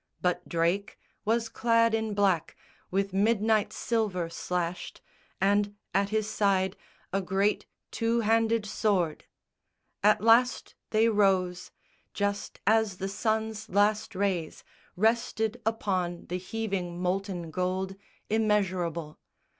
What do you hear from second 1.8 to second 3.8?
in black, with midnight